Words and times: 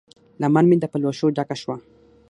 لمن 0.41 0.63
مې 0.69 0.75
د 0.79 0.83
پلوشو 0.91 1.27
ډکه 1.37 1.55
شوه 1.61 1.75